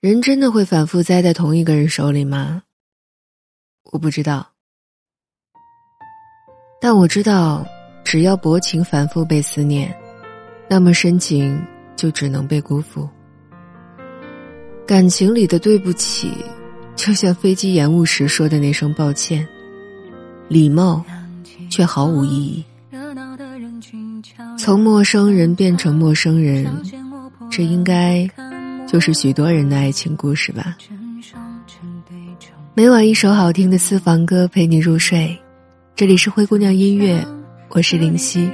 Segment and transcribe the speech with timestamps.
[0.00, 2.62] 人真的会反复栽在同一个人手里吗？
[3.90, 4.48] 我不知道，
[6.80, 7.66] 但我知道，
[8.04, 9.92] 只要薄情反复被思念，
[10.70, 11.60] 那么深情
[11.96, 13.08] 就只能被辜负。
[14.86, 16.32] 感情里的对不起，
[16.94, 19.44] 就像飞机延误时说的那声抱歉，
[20.46, 21.04] 礼貌
[21.68, 22.64] 却毫无意义。
[24.56, 26.64] 从陌生人变成陌生人，
[27.50, 28.30] 这应该。
[28.90, 30.76] 就是许多人的爱情故事吧。
[32.74, 35.38] 每晚一首好听的私房歌陪你入睡，
[35.94, 37.22] 这里是灰姑娘音乐，
[37.68, 38.50] 我是林夕。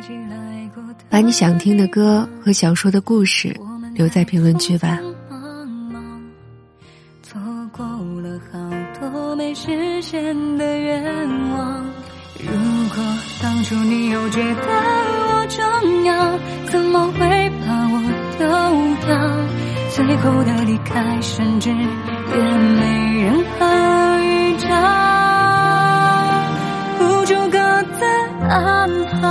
[1.09, 3.55] 把你想听的歌和想说的故事
[3.95, 4.99] 留在评论区吧。
[7.23, 7.85] 错过
[8.21, 8.59] 了好
[9.01, 11.05] 多没实现的愿
[11.51, 11.85] 望，
[12.41, 13.05] 如果
[13.41, 16.39] 当初你又觉得我重要，
[16.73, 18.03] 怎么会把我
[18.37, 19.34] 丢掉？
[19.95, 24.67] 最后的离开，甚至也没任何预兆，
[26.99, 27.59] 不住各
[27.93, 28.05] 自
[28.49, 29.23] 安好。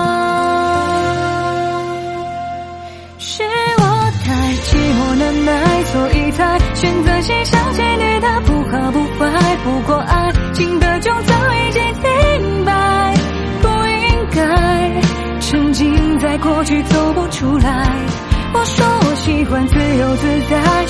[3.17, 3.43] 是
[3.77, 3.83] 我
[4.23, 4.31] 太
[4.63, 9.29] 寂寞难耐，所以才选择先想起你的不好不坏。
[9.65, 13.13] 不过爱情的就早已经停摆，
[13.61, 14.39] 不应该
[15.41, 17.99] 沉浸在过去走不出来。
[18.53, 20.82] 我说我喜欢自由自在，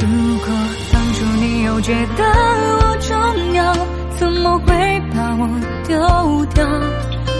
[0.00, 0.46] 如果
[0.92, 2.24] 当初你又觉得
[2.80, 3.74] 我重要，
[4.18, 5.48] 怎么会把我
[5.86, 6.66] 丢掉？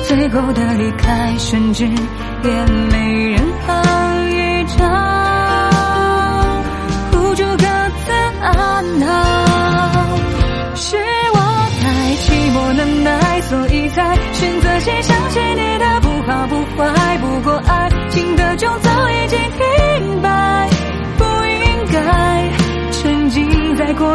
[0.07, 3.73] 最后的离开，甚至也没人好
[4.29, 4.85] 预兆。
[7.11, 7.65] 付出各
[8.05, 8.13] 自
[8.43, 8.53] 安
[9.01, 9.09] 好，
[10.77, 10.97] 是
[11.33, 11.39] 我
[11.81, 11.83] 太
[12.17, 17.19] 寂寞难耐，所以才选择先想起你的不好不坏。
[17.19, 19.59] 不过爱情的钟早已经停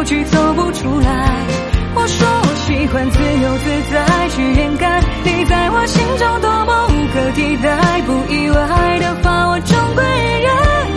[0.00, 1.46] 过去走不出来。
[1.94, 8.00] 我说我喜欢自由自在，去掩盖你在我心中多么无可替代。
[8.06, 10.04] 不意外的话，我终归
[10.40, 10.48] 人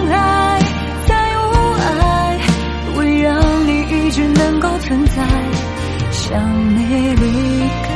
[0.07, 0.59] 海，
[1.05, 1.41] 再无
[1.81, 2.39] 爱
[2.95, 5.23] 会让你一直能够存在，
[6.11, 6.39] 想
[6.77, 7.89] 你离开。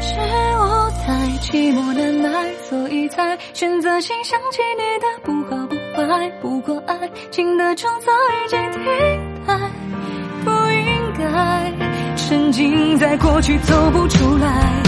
[0.00, 0.16] 是
[0.56, 1.12] 我太
[1.42, 2.30] 寂寞难耐，
[2.68, 6.30] 所以才选择性想起你的不好不坏。
[6.40, 6.96] 不过爱
[7.30, 8.80] 情的钟早已经停
[9.46, 9.56] 爱
[10.44, 11.72] 不应该
[12.16, 14.82] 沉浸在过去走不出来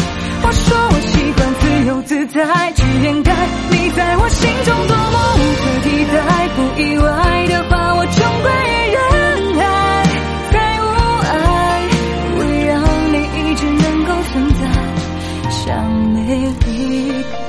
[0.45, 3.33] 我说我习惯自由自在去掩盖
[3.71, 9.01] 你在我心中多么无可替代不意外的话我终归于人
[9.57, 9.61] 海
[10.53, 10.85] 再无
[11.31, 11.35] 爱
[12.39, 12.73] 围让
[13.13, 14.63] 你一直能够存在
[15.51, 15.61] 像
[16.13, 16.17] 没
[16.67, 17.42] 离开